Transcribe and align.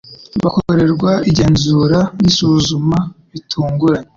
bakorerwa 0.43 1.11
ingenzura 1.29 1.99
n 2.19 2.21
isuzuma 2.29 2.97
bitunguranye 3.31 4.09